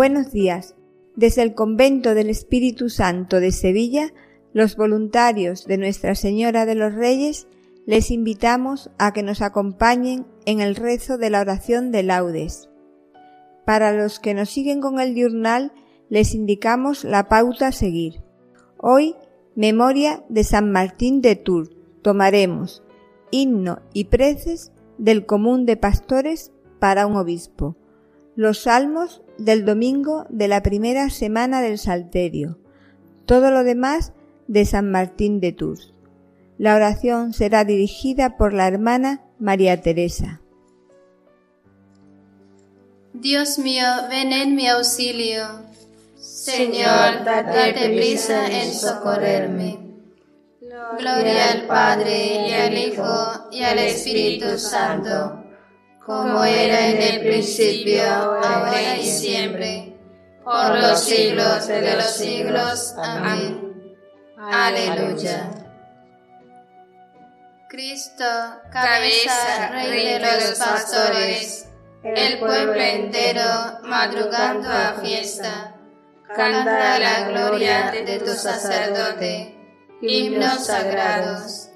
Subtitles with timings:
[0.00, 0.76] Buenos días.
[1.14, 4.14] Desde el Convento del Espíritu Santo de Sevilla,
[4.54, 7.48] los voluntarios de Nuestra Señora de los Reyes
[7.84, 12.70] les invitamos a que nos acompañen en el rezo de la oración de laudes.
[13.66, 15.70] Para los que nos siguen con el diurnal,
[16.08, 18.22] les indicamos la pauta a seguir.
[18.78, 19.16] Hoy,
[19.54, 21.76] memoria de San Martín de Tours.
[22.00, 22.82] Tomaremos
[23.30, 27.76] himno y preces del común de pastores para un obispo.
[28.34, 32.58] Los salmos del domingo de la primera semana del Salterio.
[33.26, 34.12] Todo lo demás
[34.48, 35.94] de San Martín de Tours.
[36.58, 40.42] La oración será dirigida por la hermana María Teresa.
[43.14, 45.46] Dios mío, ven en mi auxilio.
[46.16, 49.78] Señor, date prisa en socorrerme.
[50.98, 55.39] Gloria al Padre y al Hijo y al Espíritu Santo
[56.10, 59.96] como era en el principio, ahora y siempre,
[60.42, 62.94] por los siglos de los siglos.
[62.98, 63.94] Amén.
[64.36, 65.50] Aleluya.
[67.68, 68.24] Cristo,
[68.72, 71.68] cabeza, rey de los pastores,
[72.02, 75.76] el pueblo entero madrugando a fiesta,
[76.34, 79.56] canta la gloria de tu sacerdote,
[80.02, 81.68] himnos sagrados,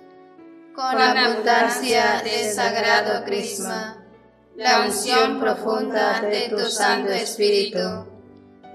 [0.75, 4.01] con abundancia de sagrado crisma
[4.57, 8.07] la unción profunda de tu Santo Espíritu.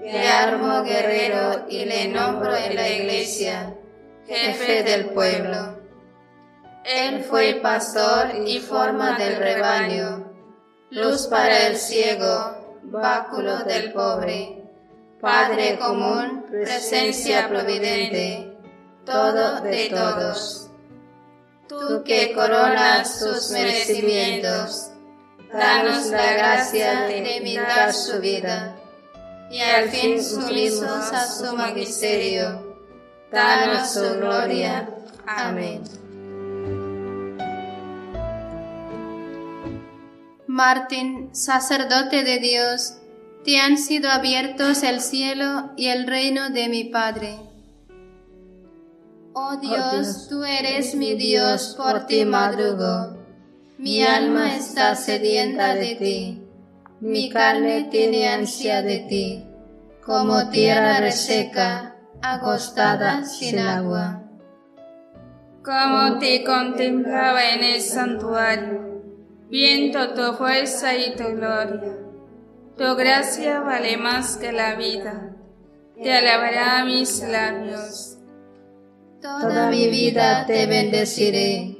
[0.02, 3.74] Le armo guerrero y le nombro en la iglesia,
[4.26, 5.78] jefe del pueblo.
[6.84, 10.32] Él fue pastor y forma del rebaño,
[10.90, 14.56] luz para el ciego, báculo del pobre,
[15.20, 18.56] Padre común, presencia providente,
[19.04, 20.70] todo de todos.
[21.68, 24.89] Tú que coronas sus merecimientos,
[25.52, 28.76] danos la gracia de imitar su vida
[29.50, 32.76] y al fin sumisos a su magisterio.
[33.32, 34.88] Danos su gloria.
[35.26, 35.82] Amén.
[40.46, 42.94] Martín, sacerdote de Dios,
[43.44, 47.38] te han sido abiertos el cielo y el reino de mi Padre.
[49.32, 53.19] Oh Dios, tú eres mi Dios, por ti madrugo
[53.80, 56.42] mi alma está sedienta de ti,
[57.00, 59.46] mi carne tiene ansia de ti,
[60.04, 64.22] como tierra reseca, acostada sin agua.
[65.64, 69.02] Como te contemplaba en el santuario,
[69.48, 71.96] viendo tu fuerza y tu gloria.
[72.76, 75.34] Tu gracia vale más que la vida,
[75.96, 78.18] te alabará mis labios.
[79.22, 81.79] Toda mi vida te bendeciré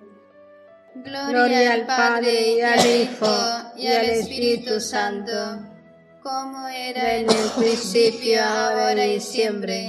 [0.93, 3.27] Gloria al Padre y al Hijo
[3.77, 5.31] y al Espíritu Santo,
[6.21, 9.87] como era en el principio, ahora y siempre,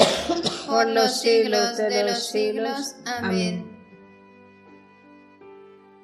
[0.66, 2.94] por los siglos de los siglos.
[3.04, 3.68] Amén.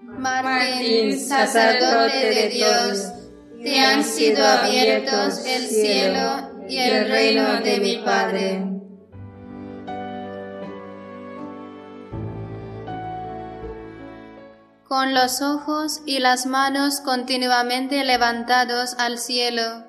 [0.02, 3.12] Martín, sacerdote de Dios,
[3.62, 8.77] te han sido abiertos el cielo y el reino de mi Padre.
[14.98, 19.84] Con los ojos y las manos continuamente levantados al cielo,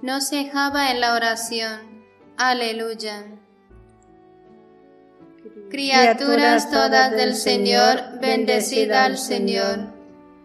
[0.00, 2.06] no cejaba en la oración.
[2.38, 3.26] Aleluya.
[5.68, 9.92] Criaturas todas del Señor, bendecida al Señor,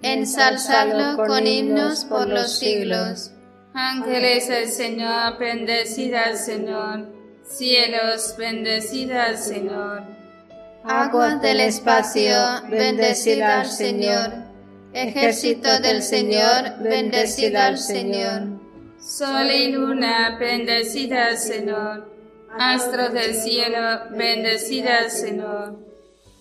[0.02, 3.32] ensalzadlo con himnos por los siglos.
[3.74, 7.08] Ángeles del Señor, bendecida al Señor
[7.46, 10.21] Cielos, bendecida al Señor.
[10.84, 12.34] Aguas del espacio,
[12.70, 14.32] bendecida al Señor.
[14.94, 18.60] Ejército del Señor, bendecida al Señor.
[19.00, 22.12] Sol y luna, bendecida al Señor.
[22.58, 25.80] Astros del cielo, bendecida al Señor.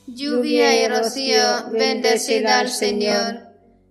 [0.06, 3.40] Lluvia y rocío, bendecida al Señor.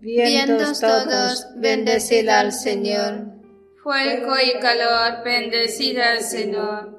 [0.01, 3.27] Vientos todos, bendecida al Señor.
[3.83, 6.98] Fuego y calor, bendecida al Señor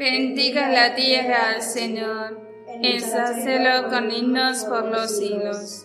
[0.00, 2.40] Bendiga la tierra al Señor,
[2.82, 5.84] ensácelo con himnos por los siglos.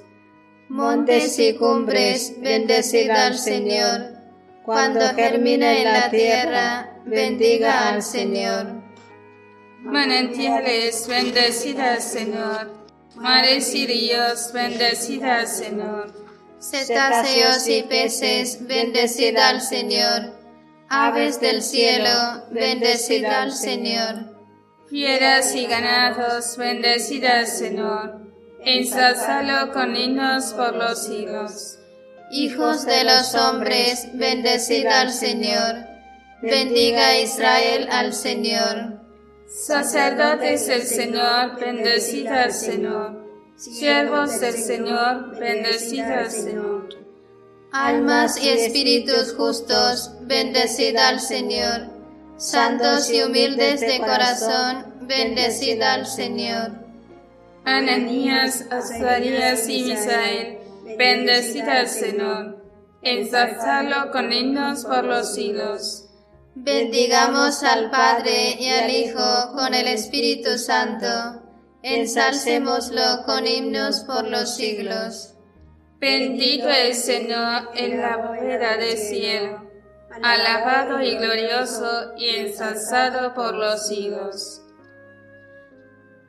[0.70, 4.14] Montes y cumbres, bendecida al Señor.
[4.64, 8.68] Cuando germine en la tierra, bendiga al Señor.
[9.82, 12.72] Manantiales, bendecida al Señor.
[13.16, 16.14] Mares y ríos, bendecida al Señor.
[16.62, 20.35] Cetáceos y peces, bendecida al Señor
[20.90, 24.36] Aves del cielo, bendecida al Señor.
[24.88, 28.22] Fieras y ganados, bendecida al Señor.
[28.64, 31.80] Ensálzalo con himnos por los siglos.
[32.30, 35.76] Hijos de los hombres, bendecida al Señor.
[36.44, 39.00] Bendiga Israel al Señor.
[39.48, 43.26] Sacerdotes del Señor, bendecida al Señor.
[43.56, 46.75] Siervos del Señor, bendecida al Señor
[47.76, 51.90] almas y espíritus justos, bendecida al Señor.
[52.38, 56.72] Santos y humildes de corazón, bendecida al Señor.
[57.66, 60.60] Ananías, Azarías y Misael,
[60.98, 62.64] bendecida al Señor.
[63.02, 66.06] Ensalzalo con himnos por los siglos.
[66.56, 71.42] Bendigamos al Padre y al Hijo con el Espíritu Santo.
[71.84, 75.35] Ensalcémoslo con himnos por los siglos.
[76.06, 79.68] Bendito el Señor en la bóveda del cielo,
[80.22, 84.62] alabado y glorioso y ensalzado por los siglos.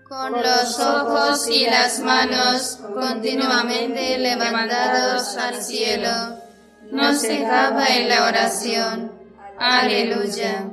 [0.08, 6.38] Con los ojos y las manos continuamente levantados al cielo,
[6.90, 9.12] no cejaba en la oración.
[9.58, 10.70] Aleluya.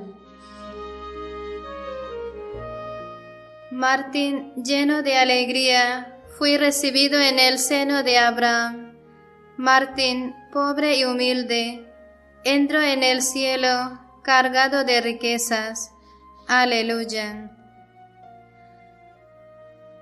[3.69, 8.82] Martín, lleno de alegría, fui recibido en el seno de Abraham.
[9.57, 11.87] Martín, pobre y humilde,
[12.43, 15.91] entro en el cielo cargado de riquezas.
[16.47, 17.51] Aleluya.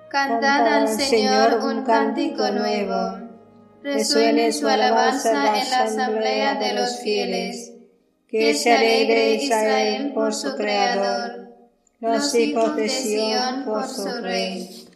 [0.10, 3.20] Cantad al Señor un cántico nuevo.
[3.84, 7.74] Resuene su alabanza en la asamblea de los fieles.
[8.30, 11.50] Que se alegre Israel por su Creador,
[12.00, 14.88] los hijos de Sión por su Rey.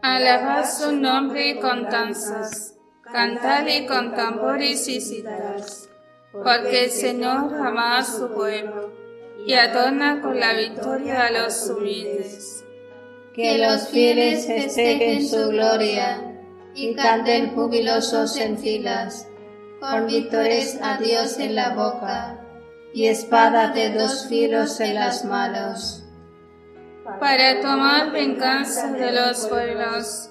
[0.00, 2.73] Alabad su nombre con danzas
[3.12, 5.88] cantadle con tambores y citaras,
[6.32, 8.92] porque el Señor ama a su pueblo
[9.46, 12.64] y adorna con la victoria a los humildes.
[13.34, 16.34] Que los fieles festejen su gloria
[16.74, 19.28] y canten jubilosos en filas,
[19.80, 22.40] con vítores a Dios en la boca
[22.92, 26.04] y espada de dos filos en las manos.
[27.20, 30.30] Para tomar venganza de los pueblos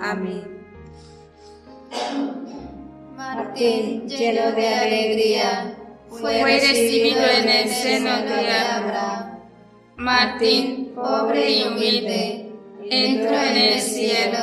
[0.00, 0.58] Amén.
[3.16, 5.76] Martín, lleno de alegría,
[6.08, 9.38] fue recibido en el seno de Abraham.
[9.96, 12.52] Martín, pobre y humilde,
[12.88, 14.38] entró en el cielo,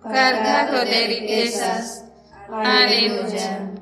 [0.00, 2.04] cargado de riquezas.
[2.48, 3.72] Aleluya.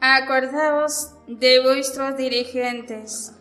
[0.00, 3.35] Acordaos de vuestros dirigentes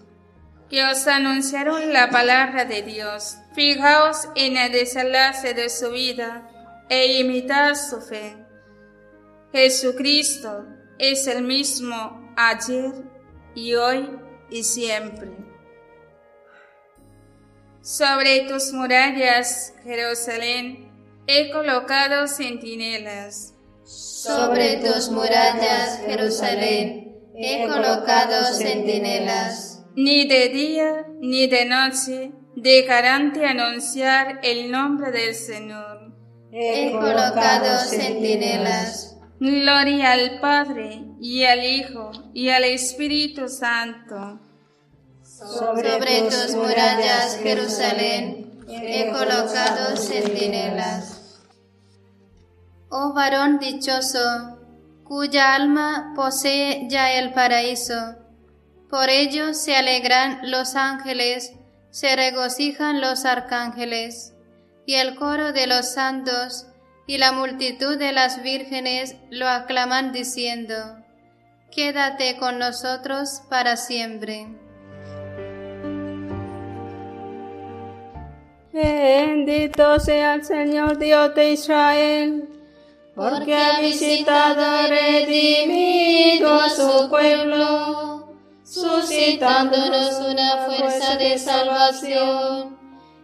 [0.70, 3.38] que os anunciaron la palabra de Dios.
[3.54, 6.50] Fijaos en el desenlace de su vida
[6.90, 8.36] e imitad su fe.
[9.52, 10.66] Jesucristo
[11.00, 12.94] es el mismo ayer
[13.54, 14.10] y hoy
[14.50, 15.32] y siempre.
[17.82, 20.92] Sobre tus murallas, Jerusalén,
[21.28, 23.54] he colocado centinelas.
[23.84, 29.75] Sobre tus murallas, Jerusalén, he colocado centinelas.
[29.96, 36.14] Ni de día ni de noche dejarán de anunciar el nombre del Señor.
[36.52, 39.18] He colocado centinelas.
[39.40, 44.40] Gloria al Padre y al Hijo y al Espíritu Santo.
[45.24, 51.42] Sobre tus murallas, Jerusalén, he colocado centinelas.
[52.90, 54.60] Oh varón dichoso,
[55.04, 58.16] cuya alma posee ya el paraíso,
[58.90, 61.54] por ello se alegran los ángeles,
[61.90, 64.34] se regocijan los arcángeles,
[64.86, 66.68] y el coro de los santos
[67.08, 70.76] y la multitud de las vírgenes lo aclaman diciendo,
[71.72, 74.48] Quédate con nosotros para siempre.
[78.72, 82.50] Bendito sea el Señor Dios de Israel,
[83.16, 88.15] porque ha visitado y redimido a su pueblo,
[88.82, 92.78] suscitándonos una fuerza de salvación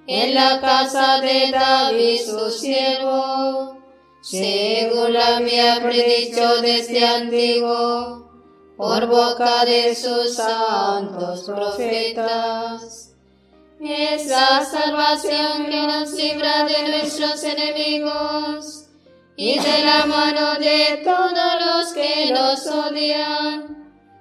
[0.07, 3.77] en la casa de David su siervo,
[4.21, 8.29] según la había predicho desde antiguo,
[8.77, 13.11] por boca de sus santos profetas
[13.83, 18.85] es la salvación que nos libra de nuestros enemigos
[19.35, 23.80] y de la mano de todos los que nos odian,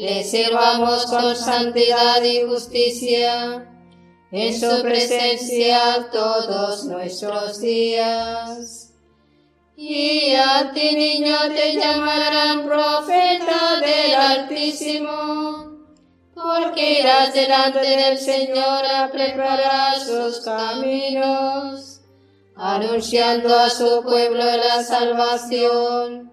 [0.00, 3.68] le sirvamos con santidad y justicia
[4.32, 8.94] en su presencia todos nuestros días.
[9.76, 15.70] Y a ti niño te llamarán profeta del Altísimo
[16.34, 22.00] porque irás delante del Señor a preparar sus caminos,
[22.56, 26.32] anunciando a su pueblo la salvación,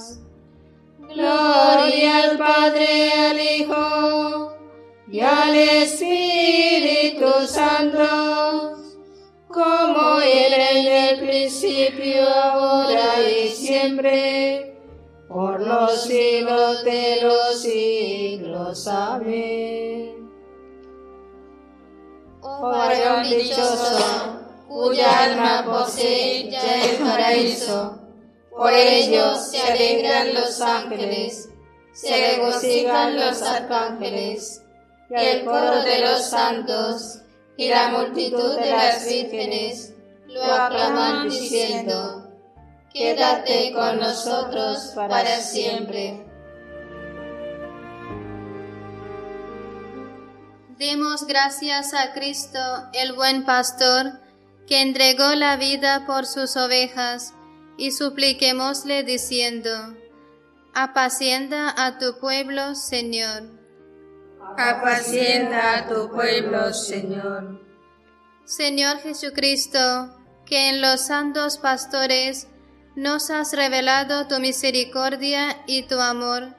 [1.13, 4.53] Gloria al Padre, al Hijo
[5.09, 8.77] y al Espíritu Santo,
[9.47, 14.77] como era en el principio, ahora y siempre
[15.27, 18.87] por los siglos de los siglos.
[18.87, 20.29] Amén.
[22.41, 28.00] Oh varón dichoso, cuya alma posee el paraíso,
[28.61, 31.49] por ello se alegran los ángeles,
[31.93, 34.61] se regocijan los arcángeles,
[35.09, 37.21] y el coro de los santos
[37.57, 39.95] y la multitud de las vírgenes
[40.27, 42.29] lo aclaman diciendo,
[42.93, 46.23] quédate con nosotros para siempre.
[50.77, 52.59] Demos gracias a Cristo,
[52.93, 54.21] el buen pastor,
[54.67, 57.33] que entregó la vida por sus ovejas,
[57.81, 59.71] y supliquémosle diciendo,
[60.75, 63.41] apacienda a tu pueblo, Señor.
[64.55, 67.59] Apacienda a tu pueblo, Señor.
[68.45, 72.47] Señor Jesucristo, que en los santos pastores
[72.95, 76.55] nos has revelado tu misericordia y tu amor.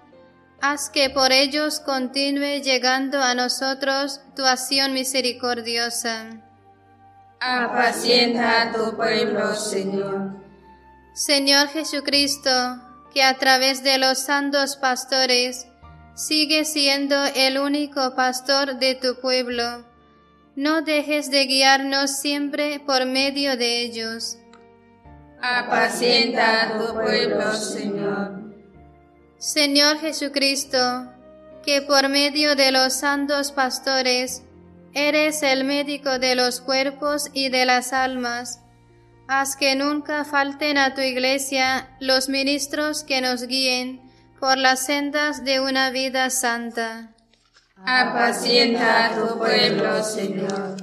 [0.61, 6.43] Haz que por ellos continúe llegando a nosotros tu acción misericordiosa.
[7.39, 10.42] Apacienta a tu pueblo, Señor.
[11.15, 12.51] Señor Jesucristo,
[13.13, 15.67] que a través de los santos pastores
[16.15, 19.85] sigue siendo el único pastor de tu pueblo,
[20.57, 24.39] no dejes de guiarnos siempre por medio de ellos
[25.43, 28.41] apacienta a tu pueblo, Señor.
[29.39, 30.79] Señor Jesucristo,
[31.65, 34.43] que por medio de los santos pastores
[34.95, 38.61] eres el médico de los cuerpos y de las almas,
[39.35, 44.03] Haz que nunca falten a tu iglesia los ministros que nos guíen
[44.39, 47.15] por las sendas de una vida santa.
[47.83, 50.77] Apacienta a tu pueblo, Señor.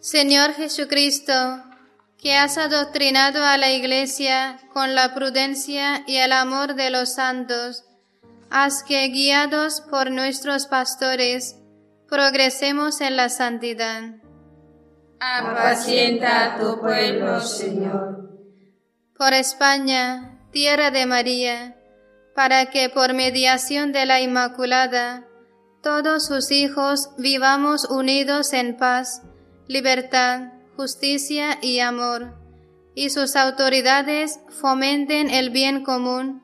[0.00, 1.62] Señor Jesucristo,
[2.18, 7.84] que has adoctrinado a la iglesia con la prudencia y el amor de los santos,
[8.50, 11.56] haz que, guiados por nuestros pastores,
[12.06, 14.23] progresemos en la santidad.
[15.26, 18.30] Apacienta a tu pueblo, Señor.
[19.16, 21.76] Por España, tierra de María,
[22.34, 25.24] para que por mediación de la Inmaculada,
[25.82, 29.22] todos sus hijos vivamos unidos en paz,
[29.66, 32.34] libertad, justicia y amor,
[32.94, 36.42] y sus autoridades fomenten el bien común,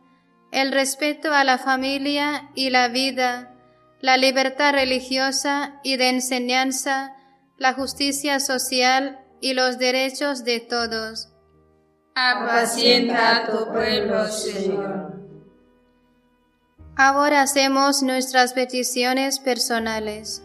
[0.52, 3.54] el respeto a la familia y la vida,
[4.00, 7.14] la libertad religiosa y de enseñanza,
[7.60, 11.28] la justicia social y los derechos de todos.
[12.14, 15.12] Apacienta a tu pueblo, Señor.
[16.96, 20.42] Ahora hacemos nuestras peticiones personales.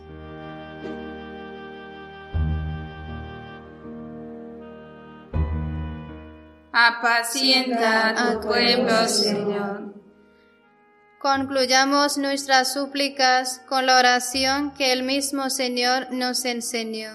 [6.73, 9.84] Apacienta a tu pueblo, Señor.
[11.25, 17.09] Concluyamos nuestras súplicas con la oración que el mismo Señor nos enseñó.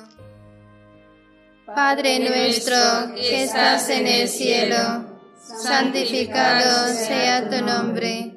[1.64, 5.21] Padre nuestro que estás en el cielo,
[5.62, 8.35] santificado sea tu nombre.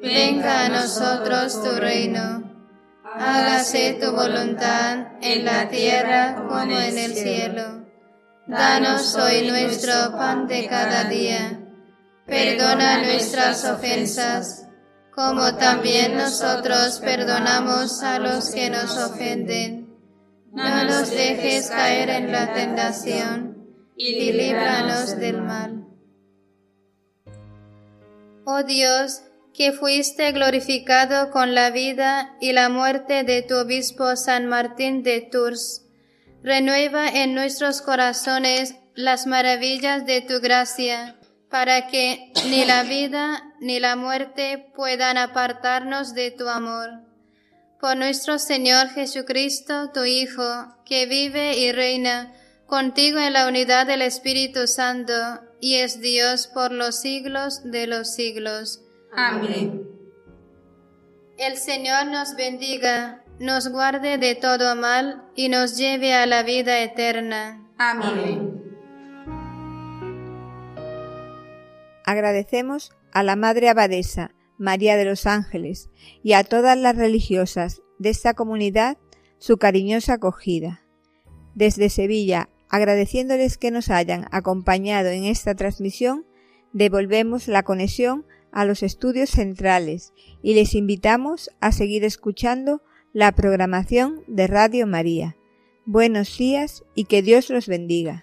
[0.00, 2.44] Venga a nosotros tu reino.
[3.02, 7.88] Hágase tu voluntad en la tierra como en el cielo.
[8.46, 11.58] Danos hoy nuestro pan de cada día.
[12.24, 14.67] Perdona nuestras ofensas,
[15.18, 19.98] como también nosotros perdonamos a los que nos ofenden.
[20.52, 25.88] No nos dejes caer en la tentación y líbranos del mal.
[28.44, 34.46] Oh Dios, que fuiste glorificado con la vida y la muerte de tu obispo San
[34.46, 35.84] Martín de Tours
[36.44, 41.17] renueva en nuestros corazones las maravillas de tu gracia,
[41.50, 47.02] para que ni la vida ni la muerte puedan apartarnos de tu amor.
[47.80, 52.32] Por nuestro Señor Jesucristo, tu Hijo, que vive y reina
[52.66, 55.12] contigo en la unidad del Espíritu Santo,
[55.60, 58.80] y es Dios por los siglos de los siglos.
[59.12, 59.88] Amén.
[61.36, 66.80] El Señor nos bendiga nos guarde de todo mal y nos lleve a la vida
[66.80, 67.64] eterna.
[67.78, 68.67] Amén.
[72.08, 75.90] Agradecemos a la Madre Abadesa, María de los Ángeles,
[76.22, 78.96] y a todas las religiosas de esta comunidad
[79.36, 80.80] su cariñosa acogida.
[81.54, 86.24] Desde Sevilla, agradeciéndoles que nos hayan acompañado en esta transmisión,
[86.72, 92.80] devolvemos la conexión a los estudios centrales y les invitamos a seguir escuchando
[93.12, 95.36] la programación de Radio María.
[95.84, 98.22] Buenos días y que Dios los bendiga.